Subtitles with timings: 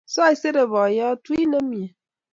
[0.13, 1.23] Saisere boinyot.
[1.31, 1.89] Wiy nemyee